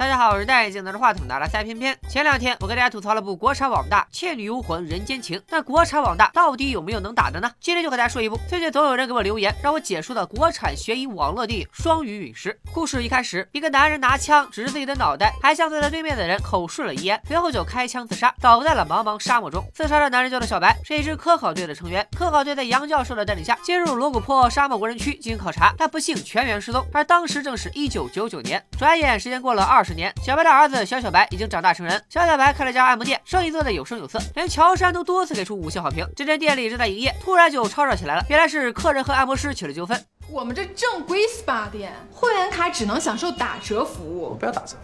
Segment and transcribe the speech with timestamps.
[0.00, 1.94] 大家好，我是戴眼镜拿着话筒的拉塞偏偏。
[2.08, 7.52] 前两天我跟大家吐槽了部国产网大《倩女幽魂人间情》，那国产网大到底有没有能打的呢？
[7.60, 12.50] 今天就和大家说一部最近总有人给我留言让我解说的国产悬疑网络电影《双鱼陨石》。
[12.72, 19.62] 故事一开始，一个男人拿枪指着自己的脑袋，还向坐在对面的人口述了遗言，随后就开枪自杀，倒在了茫茫沙漠中。
[19.74, 22.08] 自杀的男人叫做小白，是一支科考队的成员。
[22.16, 26.82] 科考队在杨教授的带领下进入罗古坡沙漠无人区进行考察，但不幸全员失踪。
[26.90, 30.84] 而当时正是一九九九年，转眼时间过了二十年，小白的儿子。
[30.84, 36.06] 小小白已经长大成人，小小白开了家按摩店，生意做得有声有色，连乔杉都多次给出五星好评。
[36.16, 38.24] 这天店里正在营业，突然就吵吵起来了。
[38.28, 40.04] 原来是客人和按摩师起了纠纷。
[40.28, 44.30] 我们这正规 SPA 店，会员卡只能享受打折服务。
[44.30, 44.76] 我不要打折，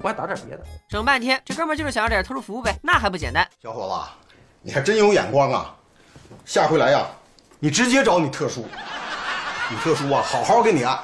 [0.00, 0.64] 我还打点别的。
[0.88, 3.46] 整半天，这哥们就是想要点特殊服务呗，那还不简单？
[3.62, 4.28] 小伙子，
[4.62, 5.74] 你还真有眼光啊！
[6.44, 7.06] 下回来呀，
[7.58, 8.66] 你直接找你特殊，
[9.70, 10.98] 你特殊啊，好好给你按。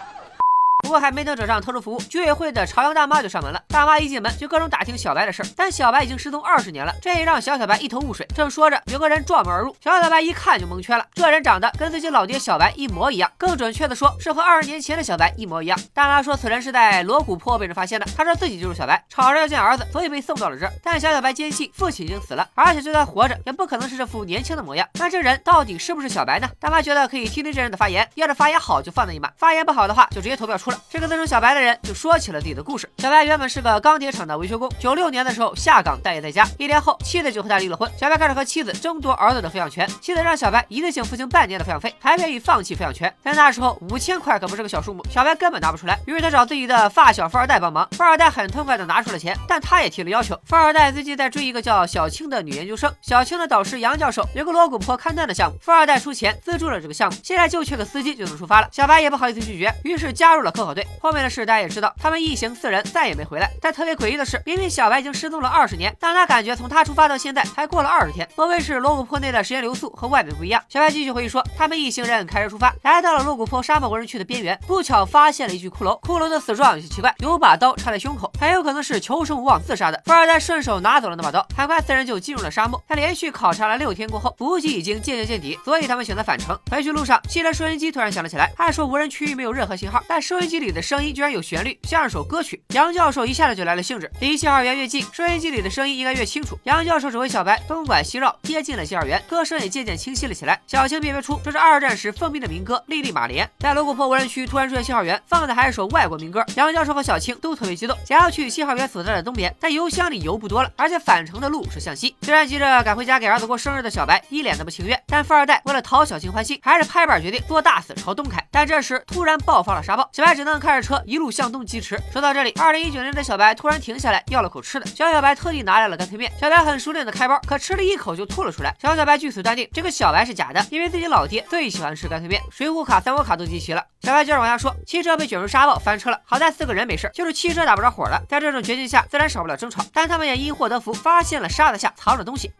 [0.99, 3.63] 还没等整上特殊服务，居委会的朝阳大妈就上门了。
[3.69, 8.27] 大妈一进门就各种打听小白的事儿，但小白已经失踪二十年了，这也让小小白一头雾水。
[8.35, 11.05] 正说着，有个人撞门而入，小小白一看就蒙圈了。
[11.15, 15.79] 这人长得跟自己老爹小白一模一样，更准确的说是和二十年前的小白一模一样。
[15.93, 20.73] 大妈说此人是在罗古坡被人发现的，他说自己就是小白，吵着要见儿子，所以被送到了这儿。
[20.83, 24.89] 但小小白坚信父亲已经死了，而且就算活着也不可能是这副年轻的模样。
[24.95, 26.49] 那这人到底是不是小白呢？
[26.61, 30.79] 大妈觉得可以听听这人的发言，要是发言好就放他一马，发言不好的话就直接投票出了。
[30.91, 31.55] 这个自称小白。
[31.55, 32.91] 的人就说起了自己的故事。
[32.99, 37.91] 小白原本是个钢铁厂的维修工，九六年的时候下岗待业在家，一年后妻子就和他离了婚。
[37.97, 43.15] 小白开始和妻子争夺儿子的抚养权，妻子让小白一次性付清半年的抚养费，还愿意放弃抚养权。
[43.23, 45.99] 但那时候五千块可不是个小数目，小白根本拿不出来。
[46.07, 50.37] 于是他找自己的发小富二代帮忙，富二代很痛快的拿出了钱，但他也提了要求。
[50.45, 58.69] 富二代最近在追一个叫小青的女研究生，小青的导师杨教授有个锣鼓坡勘探的项目，富二代出钱资助了这个项目，现在就缺个司机就能出发了。
[58.73, 60.85] 小白也不好意思拒绝，于是加入了科考对。
[61.01, 62.25] 后面的事大家也知道，他们。
[62.25, 68.27] 一行四人再也没回来，但特别诡异的是，明明小白已经失踪了二十年，但他感觉从他出发到现在才过了二十天。
[68.35, 70.63] 莫非是罗古坡内的时间流速和外面不一样？
[70.71, 76.01] 小白继续回忆说，他们一行人开车出发，来到了罗古坡沙漠无人区的边缘，不巧发现了一具骷髅。
[76.01, 80.03] 骷髅的死状有些奇怪，有把刀插在胸口，很有可能是求生无望自杀的。
[80.07, 81.47] 富二代顺手拿走了那把刀。
[81.55, 82.83] 很快，四人就进入了沙漠。
[82.89, 86.59] 他连续考察了六天过后，补给已经渐渐见底，所以他们选择返程。
[86.71, 88.51] 回去路上，汽车收音机突然响了起来。
[88.57, 92.63] 按说无人区域没有任何信号，但收音机机里的声音居然有旋律，像是首歌曲。
[92.69, 92.95] 杨。
[92.95, 96.57] 教授一下子就来了兴致，离信号源越近，收音机里的声音应该越清楚。
[96.63, 100.61] 杨教授指挥小白东拐西绕，接近了信号源，歌声也渐渐清晰了起来。
[100.65, 103.45] 小青辨别出这是二战时奉命的民歌《莉莉玛莲》。
[103.59, 106.47] 在罗布泊无人区突然出现信号源，放的还是首外国民歌。
[106.55, 112.15] 杨教授和小青都特别激动，想要去信号源所在的东边，但油箱里油不多了，而且返程的路是向西。
[112.23, 118.41] 虽然急着赶回家给儿子过生日的小白一脸的不情愿，但富二代为了讨小青欢心，还是拍板决定做大死朝东开。
[118.53, 121.99] 但这时突然爆发了沙暴，小白只只能开着车一路向东疾驰。
[122.13, 123.55] 说到这里，二零一九年的小白。
[123.55, 124.85] 突然停下来，要了口吃的。
[124.85, 126.31] 小小白特地拿来了干脆面。
[126.39, 128.77] 小白很熟练的开包，可吃了一口就吐了出来。
[128.79, 133.83] 小小白据此断定，这个小白是假的，因为自己老爹最喜欢吃干脆面，水浒卡、三国卡都集齐了。
[134.03, 136.21] 小白接着往下说，汽车被卷入沙暴，翻车了。
[136.27, 138.23] 好在四个人没事，就是汽车打不着火了。
[138.29, 142.53] 在这种绝境下，自然少不了争吵，但他们也因祸得福，发现了沙子下藏着东西。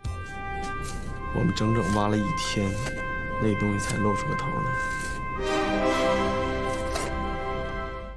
[1.35, 2.67] 我们整整挖了一天，
[3.43, 5.04] 那东西才露出个头来。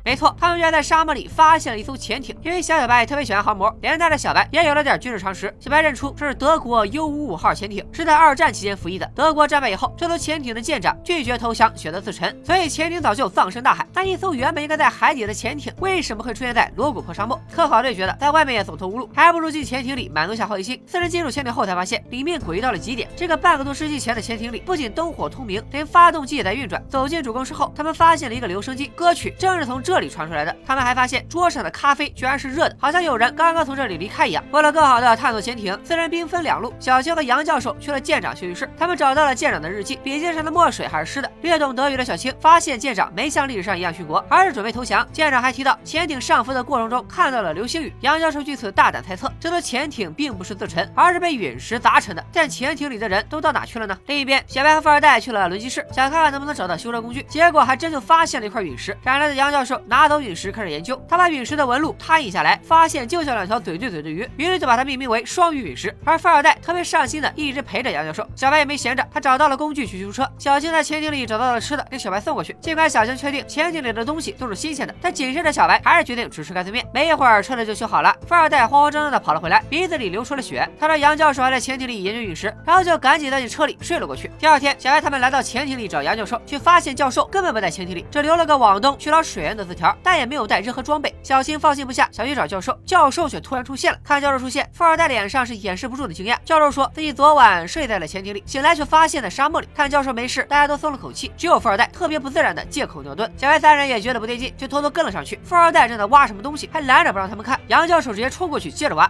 [0.07, 2.33] 没错，他们居然在沙漠里发现了一艘潜艇。
[2.41, 5.53] 因为小小白特别喜欢航模，连带着小白也有了点军事常识。
[5.59, 9.05] 小白认出这是德国 U 五五号潜艇，是在二战期间服役的。
[9.13, 13.85] 德国战败以后，这艘潜艇的舰长拒绝投降，选择自沉，所以潜艇早就葬身大海。
[13.93, 17.37] 但一艘原本应该在海底的潜艇，为什么会出现在罗古坡沙漠？
[17.51, 20.81] 科考队觉得在外面也走投无路，还不如进潜艇里满足下好奇心。
[20.87, 23.09] 四人进入潜艇后才发现，里面诡异到了极点。
[23.13, 26.81] 这个半个多世纪前的潜艇里，不仅灯火通明，连发动机也在运转。
[26.87, 30.55] 走进主控室后，他们发现了一个留声机，歌曲正是从这这里传出来的。
[30.63, 34.43] 他们还发现桌上的咖啡居然是热的，好像有人刚刚从这里离开一样。
[34.51, 36.71] 为了更好的探索潜艇，四人兵分两路。
[36.79, 41.31] 小青和杨教授去了舰长休息室，他们找到了舰长的日记，笔记上的墨水还是湿的。
[41.41, 45.07] 略懂德语的小青发现舰长没像历史上一样殉国，而是准备投降。
[45.11, 47.91] 舰长还提到潜艇上浮的过程中看到了流星雨。
[48.01, 52.23] 杨教授据此大胆猜测，这艘潜艇并不是自沉，而是被陨石砸沉的。
[52.31, 53.97] 但潜艇里的人都到哪去了呢？
[54.05, 58.95] 另一边，小白和富二代去了轮机室，想看看能不能找到修车工具，结果还真就发现了一块陨石。
[59.03, 61.01] 赶来的杨教授拿走陨石，开始研究。
[61.07, 65.95] 他把陨石的纹路拓印下来，发现就像两条嘴对嘴的鱼，于是就把它命名为双鱼陨石。
[66.03, 70.29] 而富二代特别上心的一直陪着杨教授，小白也没闲着，他找到了工具去修车。
[70.37, 72.55] 小青在潜艇里找到了吃的，给小白送过去。
[72.59, 76.85] 尽管小青确定潜艇里的东西都是新鲜的，但谨慎的小白还是决定只吃干脆面。
[76.93, 78.15] 没一会儿，车子就修好了。
[78.27, 80.67] 富二代慌慌张张的跑了回来，鼻子里流出了血。
[80.79, 84.29] 他说杨教授还在潜艇里研究陨石，然后就赶紧带进车里睡了过去。
[84.37, 91.15] 第二天，小白他们来到潜艇里找杨教授，却发现教授根本不在潜艇里，只留了个往东去捞水源的字条，但也没有带任何装备。
[91.23, 93.99] 小青放心不下，想去找教授，教授却突然出现了。
[94.03, 96.35] 看教授出现，富二代脸上是掩饰不住的惊讶。
[96.43, 99.67] 教授说自己昨晚睡在了潜艇里，醒来却发现在沙漠里。
[99.75, 103.29] 看教授没事，大家都松了口气，只有富二代特别不自然的借口尿遁。
[103.37, 105.39] 小白三人也觉得不对劲，就偷偷跟了上去。
[105.43, 107.59] 富二代正在挖什么东西，还拦着不让他们看。
[107.67, 109.09] 杨教授直接冲过去接着挖。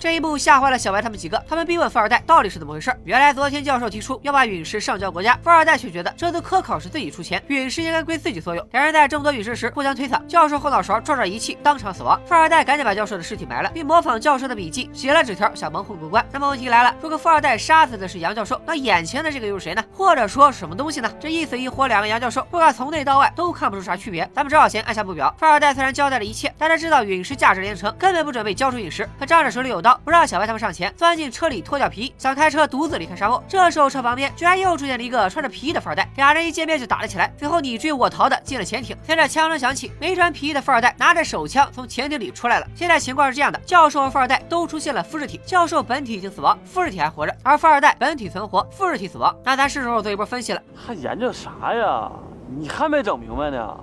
[0.00, 2.90] 这一幕吓坏了小白他们几个，他们逼问富二代到底是怎么回事。
[3.04, 8.66] 原来昨天教授提出要把陨石上交国家，富二代却觉得这次科考是自己出钱，陨石应该归自己所有。
[8.72, 12.18] 两人在争夺陨石时互相推搡，教授后脑勺撞上仪器，当场死亡。
[12.24, 16.24] 富二代赶紧把教授的尸体埋了，并模仿教授的笔记写了纸条，想蒙混过关。
[16.32, 19.84] 那么问题来了，如果富二代杀死的是杨教授，那眼前的这个又是谁呢？
[19.92, 21.12] 或者说什么东西呢？
[21.20, 24.26] 这一死一活两个杨教授，不管从内到外都看不出啥区别。
[24.34, 25.34] 咱们只好先按下不表。
[25.38, 29.06] 富二代虽然交代了一切，但他知道陨石价值连城，根本不准备交出陨石。
[29.18, 30.70] 他仗着手里有刀，不让小白他们上。
[30.70, 33.42] 前钻进车里脱掉皮，想开车独自离开沙漠。
[33.48, 38.96] 这时候车旁边居然又出现了一个穿着皮衣的富二代，俩人一见面就打了起来，最后你追我逃的进了潜艇。
[39.02, 42.66] 随着枪声响起，没穿皮衣的富二代拿着手枪从潜艇里出来了。
[42.74, 49.34] 现在情况是这样的：教授和富二代都出现了复制体，教授本体已经死亡，复制体还活着，而富二代本体存活，复制体死亡。
[49.42, 50.62] 那咱是时候做一波分析了。
[50.76, 52.10] 还研究啥呀？
[52.56, 53.76] 你还没整明白呢。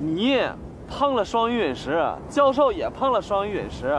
[0.00, 0.42] 你
[0.88, 3.96] 碰了双鱼陨石，教授也碰了双鱼陨石。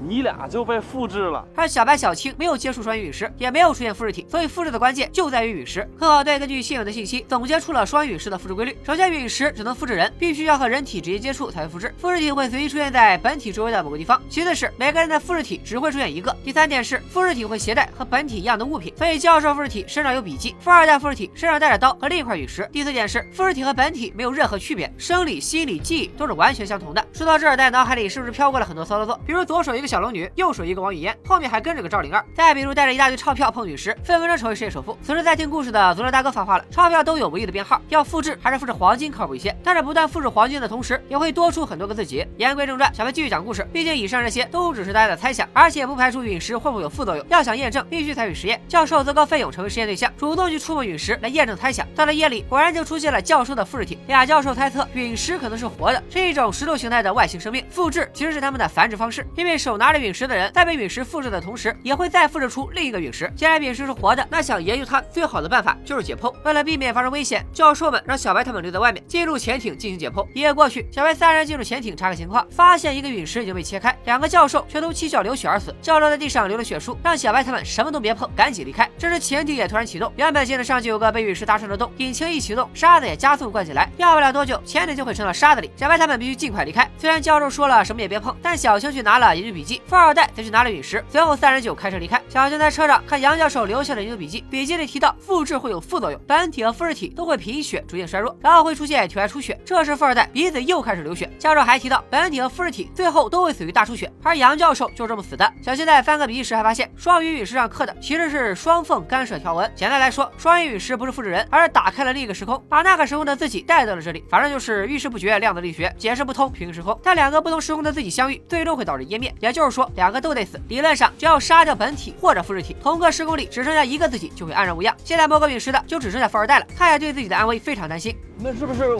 [0.00, 5.82] 你俩就被复制了，而小白、小青没有接触双鱼陨石，也没有出现复制体，所以复制的关键就在于陨石。
[5.98, 27.04] 科考队根据现有的信息总结出了双陨石的复制规律：首先，陨石只能复制人，必须要和人体直接接触才会复制，复制体会随机出现在本体周围的某个地方；其次是每个人的复制体只会出现一个；第三点是复制体会携带和本体一样的物品，所以教授复制体身上有笔记，富二代复制体身上带着刀和另一块陨石；第四点是复制体和本体没有任何区别，生理、心理、记忆都是完全相同的。
[27.12, 29.18] 说到这儿，在脑海里是不是飘过了很多骚操作？
[29.26, 32.24] 比如左手一个小龙女，右手一个王语嫣，后面还跟着个赵灵儿。
[32.34, 34.96] 再比如带着一大堆钞票碰陨石，分分钟成为世界首富。
[35.02, 39.56] 此时在听故事的足球大哥发话了：钞票都有唯一的编号，要复制还是复制黄金靠谱一些？
[39.62, 42.26] 但是不断复制黄金的同时，也会多出很多个自己。
[42.36, 43.66] 言归正传，小白继续讲故事。
[43.72, 47.24] 毕竟以上这些都只是大家的猜想，而且不排除陨石会不会有副作用。
[47.28, 48.60] 要想验证，必须采取实验。
[48.68, 51.86] 教授自告奋勇成为实验对象，主动去触摸陨石来验证猜想。
[51.94, 53.98] 到了夜里，果然就出现了教授的复制体。
[54.06, 57.64] 俩教授猜测陨石可能是活的，是一种石头形态的外星生命。
[57.70, 60.50] 复制其实是他们的繁殖方式，因为手拿着陨石的人。
[60.52, 63.30] 在被陨石复制的同时，也会再复制出另一个陨石。
[63.36, 66.32] 既然陨石是活的，那想研究它最好的办法就是解剖。
[66.44, 70.26] 为了避免发生危险，教授们让小白他们留在外面，进入潜艇进行解剖。
[70.34, 75.74] 一夜过去，小白三人进入潜艇查看情况，发现一个陨石已经被切开，两个教授却都七窍流血而死。
[75.82, 78.88] 教授在地上留了血书，让小白他们什么都别碰，赶紧离开。
[78.98, 85.70] 这时潜艇也突然启动，原本舰子上就有个被陨石搭成的洞，引擎一启动，沙子也加速灌进来，要不了多久，潜艇就会沉到沙子里。
[85.76, 86.88] 小白他们必须尽快离开。
[86.98, 91.04] 虽然教授说了什么也别碰，但小青去拿了研究笔记，富二代则去拿了陨石。
[91.08, 92.22] 随后三人就开车离开。
[92.28, 99.60] 小青在车上看杨教授留下的研究笔记，笔记里提到复制会有副作用，本体和复制体都会贫血，逐渐衰弱，然后会出现体外出血。
[99.64, 101.28] 这时富二代鼻子又开始流血。
[101.38, 105.52] 教授还提到本体和复制体最后都会死于大出血，而杨教授就是这么死的。
[105.60, 109.70] 小青在翻个笔记时还发现，双鱼陨石上刻的其实是双缝干涉条纹。
[109.74, 114.24] 简单来说，双鱼陨石不是复制人，而是打开了另一个时空，把那个时空的自己带到了这里。
[114.30, 116.98] 反正就是遇事不决，量子力学解释不通平行时空。
[117.02, 119.34] 但两个不同时空的自己相遇，最终会导致湮灭。
[119.40, 120.60] 也就是说，两个都得死。
[120.68, 124.94] 理论上，只要杀掉本体或者复制体，同个时空里只剩下一个自己就会安然无恙。
[125.02, 128.14] 现在摸个陨石的就只剩下富二代了，他也对自己的安危非常担心。
[128.38, 128.98] 那是不是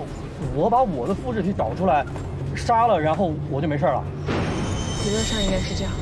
[0.54, 2.06] 我把我的复制体找出来，
[2.56, 4.02] 杀了，然后我就没事了？
[5.04, 5.92] 理论上应该是这样。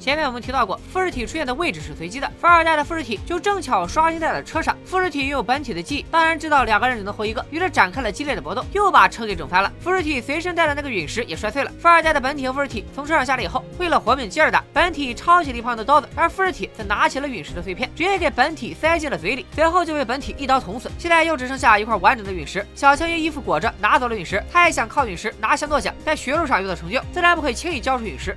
[0.00, 2.32] 前面我们提到过，复制体出现的位置是随机的。
[2.40, 4.74] 富二代的复制体就正巧刷新在了车上。
[4.82, 9.70] 复制体拥有本体的记忆，当然知道两个人只能活一个，于是展开了激烈的搏斗，又把车给整翻了。
[9.78, 11.70] 复制体随身带的那个陨石也摔碎了。
[11.78, 20.90] 富二代的本体和复制体从车上下来以后，为了活命接着打，本体抄起了一旁的刀子，而复制体则拿起了陨石的碎片，直接给本体塞进了嘴里，随后就被本体一刀捅死。
[20.96, 22.66] 现在又只剩下一块完整的陨石。
[22.74, 28.34] 小青因衣服裹着拿走了陨石，他也想靠陨石拿下诺奖，在学术上有所成就，自然不会轻易交出陨石。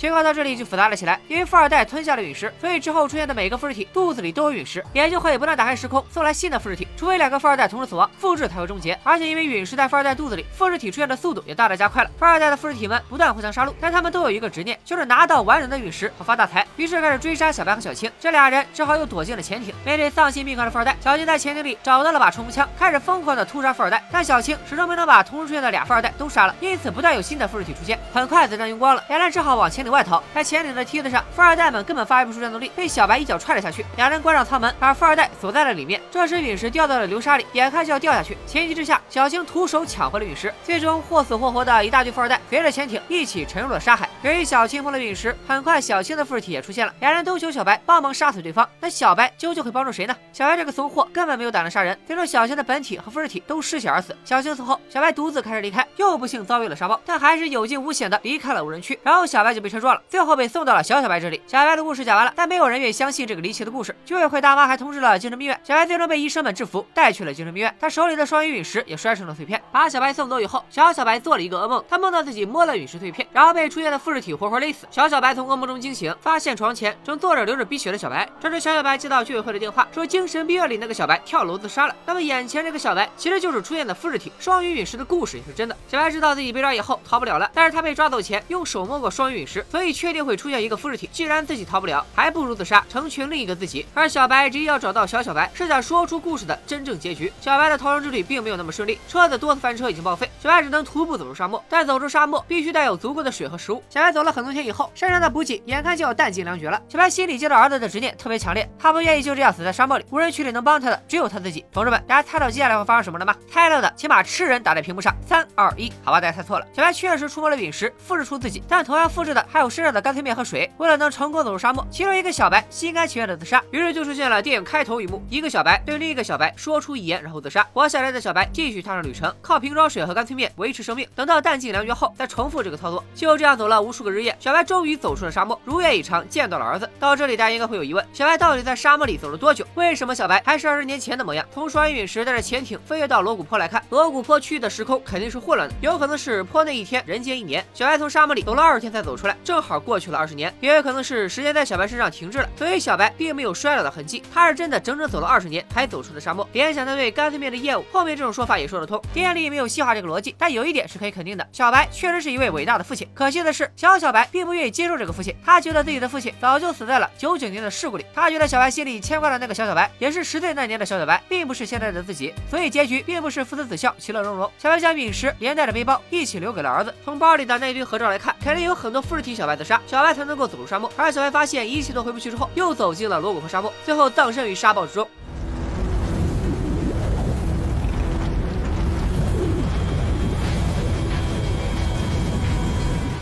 [0.00, 6.88] 情况到这里就复杂了起来，因为富二代吞下了陨石，所以之后出现的每个复制体肚子里都有陨石，眼睛会不断打开时空，送来新的复制体。
[6.96, 8.98] 除非两个富二代同时死亡，复制才会终结。
[9.04, 12.10] 而且因为陨石在富二代肚子里，复制体出现的速度也大大加快了。
[12.18, 16.66] 富二代的复制体们不断互相杀戮，但他们都有一个执念，就是拿到完整的陨石和发大财。
[16.76, 19.74] 于是开始追杀小白和小青，这俩人只好又躲进了潜艇。
[19.84, 24.02] 面对丧心病狂的富二代，小青在潜艇里找到了把冲锋枪，开始疯狂的突杀富二代。
[24.10, 27.98] 但小青始终没能把同时出现的俩富二代都杀了，因此不断有新的复制体出现。
[28.14, 30.22] 很快子弹用光了，两人只好往潜外逃。
[30.34, 33.84] 在潜艇的梯子上，富二代们根本发挥不出战斗力，被小白一脚踹了下去。
[33.96, 36.00] 两人关上舱门，把富二代锁在了里面。
[36.10, 40.52] 这时陨石掉到了流沙里，眼看就要掉下去，情急之下，小青徒手抢回了陨石。
[40.64, 44.08] 最终或死或活的一大堆富二代随着潜艇一起沉入了沙海。
[44.22, 46.94] 由于小青碰了陨石，很快小青的复制体也出现了。
[47.00, 50.16] 两人都求小白帮忙杀死对方，那小白究竟会帮助谁呢？
[50.32, 54.16] 小白这个怂货根本没有胆量杀人，最终小青的本体和复制体都失血而死。
[54.24, 58.98] 小青死后，小白独自开始离开，又不幸遭遇了沙暴，但还是有惊无险的离开了无人区。
[59.02, 61.40] 然后小白就被车撞了，最后被送到了小小白这里。
[61.46, 63.94] 小白的故事讲完了，但没有人愿意相信这个离奇的故事。
[64.04, 67.74] 居委会大妈还通知了精神病院，小白最终被医生们制服，带去了精神病院。
[67.80, 69.60] 他手里的双鱼陨石也摔成了碎片。
[69.72, 74.86] 把小白送走以后，小小白做了一个噩梦，他梦到自己摸了陨石碎片，然后被出现的复制体活活勒死。
[74.90, 78.28] 小小白从噩梦中惊醒，发现床前正坐着流着鼻血的小白。
[78.40, 81.94] 这时小小白接到居委会的电话，说精神病院里那个小白跳楼自杀了。
[82.04, 85.76] 那么眼前这个小白其实就是出现的复制体，双鱼陨石的故事也是真的。
[85.88, 91.08] 小白知道自己被抓以后逃不了了，但是他被抓走前用手摸过双鱼陨石，所以确定会出现一个复制体。
[91.12, 93.86] 既然自己逃不了，还不如自杀，成全另一个自己。
[93.94, 97.32] 而小白执意要找到小小白，是想说出故事的真正结局。
[97.40, 101.62] 小白的逃生之旅并没有那么顺利，车子多次翻车已经报废，小白只能徒步走出沙漠。
[101.68, 103.82] 但走出沙漠必须带有足够的水和食物。
[103.88, 106.82] 小白走了很多天以后，身上的补给眼看就要弹尽粮绝了。
[106.88, 110.04] 小白心里接到儿子的执念特别强烈，他不愿意就这样死在沙漠里。
[110.10, 111.64] 无人区里能帮他的只有他自己。
[111.72, 113.34] 同志们，大家猜到接下来会发生什么了吗？
[113.50, 115.14] 猜到的请把吃人打在屏幕上。
[115.26, 116.66] 三二一，好吧，大家猜错了。
[116.72, 120.72] 小白确实触摸了陨石，复制出自己，但同样复制的还还有身上的干脆面和水。
[120.78, 127.62] 为了能成功走出沙漠，其中一个小白心甘情愿的自杀，于是就出现了电影开头一幕：一个小白对另一个小白说出遗言，然后自杀。
[127.74, 131.06] 活下来的小白继续踏上旅程，靠瓶装水和干脆面维持生命。
[131.14, 133.04] 等到弹尽粮绝后，再重复这个操作。
[133.14, 136.88] 就这样走了无数个日夜，小白终于走出了沙漠，如愿以偿见到了儿子。
[136.98, 139.66] 到这里，大家应该会有疑问：小白到底在沙漠里走了多久？
[139.74, 141.44] 为什么小白还是二十年前的模样？
[141.52, 147.62] 从双鱼陨石带着潜艇飞跃到罗古坡来看，罗古坡区域的时空肯定是混乱的，有可能是坡内一天，人间一年。
[147.74, 150.54] 小白从沙漠里走了二十天才走出来，正好过去了二十年。
[150.60, 154.22] 也有可能是时间在小白身上停滞了，所以小白并没有衰老的痕迹。
[154.32, 156.48] 他是真的整整走了二十年才走出的沙漠。
[156.52, 159.02] 联想他对干脆面的厌恶，后面这种说法也说得通。
[159.12, 163.08] 电影里没有细化这个逻辑，但有一点是可以肯定的：小白确实是一位伟大的父亲。
[163.12, 168.06] 可惜的是，小小白并不愿意接受这个父亲，他觉得自己的父亲早就死在了九九年的事故里。
[168.14, 172.32] 他觉得小白心里牵挂的那个小小白，也是十岁那年的小小白，并不是现在的自己。
[172.48, 174.48] 所以结局并不是父慈子孝、其乐融融。
[174.58, 176.94] 小白将陨石连带着背包一起留给了儿子。
[177.04, 180.92] 从包里的那一堆合照来看，肯定有很多复制体小白自杀，小白才能够走出沙漠。
[180.98, 185.08] 而小白发现一切都回不去之后，又走进了罗古河沙漠，最后葬身于沙暴之中。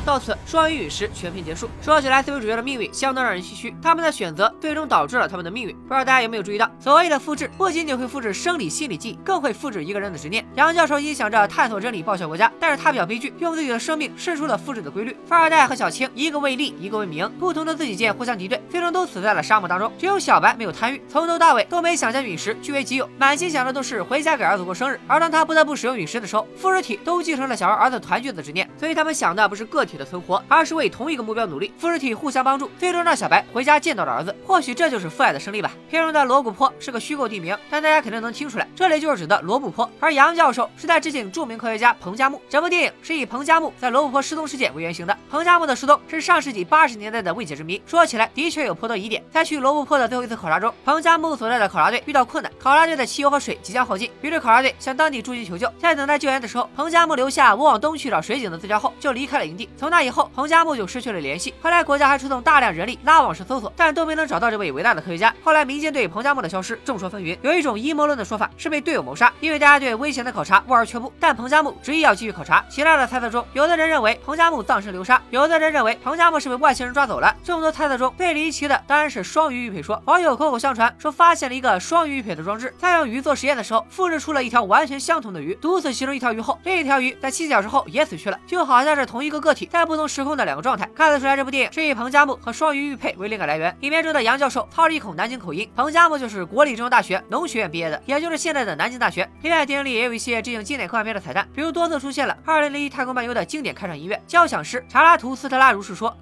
[0.09, 1.69] 到此，双鱼陨石全片结束。
[1.83, 5.77] 说起来，四位主角的命运相当让人唏嘘，他们的选择最终导致了他们的命运。
[5.87, 10.43] 不知道大家有没有注意到，所谓的复制不仅仅会复制生理、心理记忆，更会复制一个人的执念。
[10.55, 15.15] 杨教授一心想着探索真理、报效国家，但是他比较悲剧，用自己的生命试出了复制的规律。
[15.27, 19.93] 富二代和小青，一个为利，一个为名，不同的自己间互相敌对，最终都死在了沙漠当中。
[19.99, 24.99] 只有小白没有贪欲，从头到尾都没想将陨石据为己有，满心想的都是回家给儿子过生日。
[25.07, 31.73] 而当他不得不使用陨石的时候，复制体都继承了想让儿子团聚的执念，所以他们想的不是个体的存活，而是为同一个目标努力。
[31.76, 34.35] 复制体互相帮助，最终让小白回家见到了儿子。
[34.47, 35.73] 或许这就是父爱的胜利吧。
[35.90, 39.90] 片中的罗布泊是个虚构地名，但大家肯定能听出来，这里就是指的罗布泊。
[40.00, 42.40] 而杨教授是在致敬著名科学家彭加木。
[42.49, 45.17] 整部电影是以彭加木在罗布泊失踪事件为原型的。
[45.28, 49.23] 彭加木的失踪是上世纪八十年代的未解之谜，说起来的确有颇多疑点。
[49.31, 55.69] 在去罗布泊的最后一次考察中，彭加木所在的考察队遇到困难，考察队的汽油和水即将耗尽，于是考察队向当地驻军求救。
[55.78, 59.69] 在等待救援的时候，彭加木留下我往东去找水井的字条后，就离开了营地。
[59.78, 61.54] 从那以后，彭加木就失去了联系。
[61.62, 65.32] 后来国家还出动大量人力拉网式搜索，但都没能找到这位伟大的科学家。
[65.44, 71.12] 后来民间对彭加木的消失众说纷纭，有一种阴谋论的说法是被队友谋杀，因为大家对危险的考察望而却步。
[71.20, 72.64] 但彭加木执意要继续考察。
[72.68, 77.32] 其他的猜测中，有的人认为彭加木葬身流沙，有的人认为彭加木是被外星人抓走了。
[77.44, 80.02] 众多猜测中最离奇的当然是双鱼玉佩说。
[80.06, 85.54] 网友口口相传说发现了一个双鱼玉佩的装置，在用鱼做实验的时候，复制出了一条完全相同的鱼。
[85.61, 90.89] 毒死其中一条鱼后，另一条鱼在七小时后也死去了，就好像是同一个个体在不同时空的两个状态。
[90.95, 93.77] 看得出来，这部电影是以彭加木和双鱼玉佩为灵感来源。
[93.81, 99.29] 影片中的杨教授操着一口南京口音，彭加木就是国立中央大学农学院毕业的， 也就是现在的南京大学。
[99.43, 106.17] 另外，电影里也有一些致敬经典科幻片的彩蛋，比如多次出现了《二零零一太空漫游》的经典开场音乐，交响诗查拉图斯特拉如是说。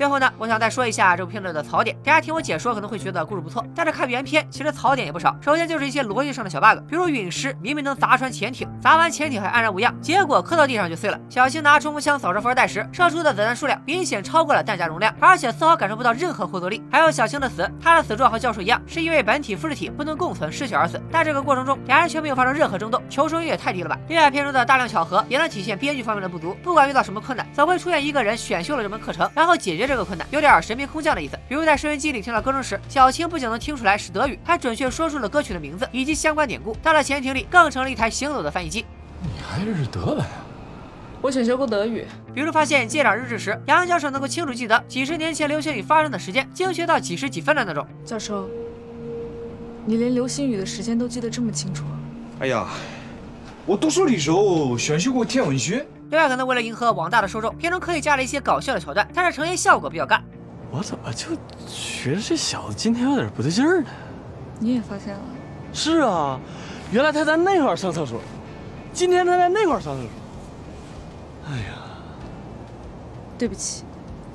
[0.00, 1.94] 最后呢，我想再说一下这部片子的槽点。
[2.02, 5.36] 大家听我解说可能会觉得故事不错，但是看原片其实槽点也不少。
[5.42, 11.20] 首先就是一些逻辑上的小 bug，比如陨石明明能砸穿潜艇，砸完潜艇还安然无恙，结果磕到地上就碎了。
[11.28, 16.82] 小青拿冲锋枪扫射富二代时，射出的子弹数量明显超过了弹夹容量，而且丝毫感受不到任何后坐力。
[16.90, 20.98] 还有小青的死，他的死状和教授一样，是因为本体复制体不能共存失血而死。
[21.12, 23.98] 但这个过程中，俩人却没有发生任何争斗，求生欲也太低了吧！
[24.08, 26.56] 另外，片中的大量巧合也能体现编剧方面的不足。
[26.62, 31.36] 不管遇到什么困难，总会出现一个人选修了这门课程，然后解决这个困难，有点神兵空降的意思。
[31.48, 36.76] 比如在收音机里听到歌声时，小青不仅能听出来是德语，还准确说出了歌曲的名字以及相关典故。
[36.80, 38.84] 到了潜艇里，更成了一台行走的翻译机。
[39.20, 40.26] 你还认识德文啊？
[41.20, 42.06] 我选修过德语。
[42.32, 47.84] 比如发现舰长日志时，杨教授能够清楚记得几十年前流星雨发生的时间，精确到几十几分的那种。
[48.04, 48.48] 教授，
[49.84, 51.82] 你连流星雨的时间都记得这么清楚？
[52.38, 52.68] 哎呀，
[53.66, 55.84] 我读书的时候选修过天文学。
[56.10, 60.20] 另外，可能为了迎合网大的受众，片中刻意加了一些搞笑的桥段，但是呈现效果比较尬。
[60.68, 61.28] 我怎么就
[61.68, 63.86] 觉得这小子今天有点不对劲儿呢？
[64.58, 65.20] 你也发现了？
[65.72, 66.40] 是啊，
[66.90, 68.20] 原来他在那块儿上厕所，
[68.92, 70.10] 今天他在那块儿上厕所。
[71.48, 71.78] 哎呀，
[73.38, 73.84] 对不起，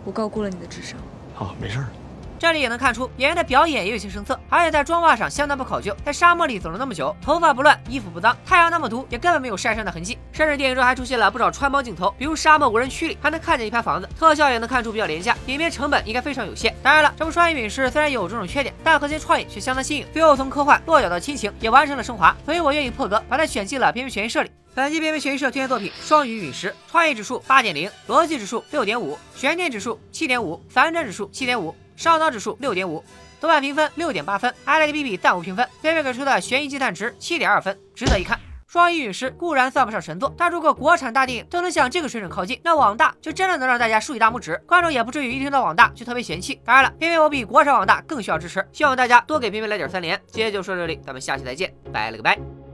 [0.06, 0.98] 我高估了你的智商。
[1.34, 1.88] 好，没事儿。
[2.38, 5.96] 这里也能看出演员的表演也有些生涩，而且在妆发上相当不考究。
[6.06, 10.18] 在沙漠里走了那么久，头发不乱，衣服不脏，太阳那么毒，也根本没有晒伤的痕迹。
[10.32, 16.76] 甚至电影中还出现了不少穿帮镜头，比如沙漠无人区里还能看见一排房子，特效也能看出比较廉价，影片成本应该非常有限。
[16.84, 24.52] 当然了，这部《双鱼陨石》虽然有种种缺点，但核心创意却相当新颖，最后从科幻落脚到亲情，也完成了升华，所以我愿意破格把它选进了边缘悬疑社里。
[24.74, 31.74] 本期边缘悬疑社推荐作品《双鱼陨石》，创意指数八点零，逻辑指数六点五，悬念指数七点五，反转指数七点五。
[31.96, 33.04] 烧脑指数六点五，
[33.40, 38.40] 豆瓣评分六点八分，IMDB 暂无评分，片片给出的悬疑惊叹值七点二分，值得一看。
[38.68, 46.60] 双鱼陨石固然算不上神作，但如果国产大电影都能向这个水准靠近，那网大就真的能让大家竖起大拇指，观众也不至于一听到网大就特别嫌弃。
[46.66, 50.20] 当然了，偏偏我比国产网大更需要支持，希望大家多给偏偏来点三连。
[50.28, 52.65] 今天就说到这里，咱们下期再见，拜了个拜。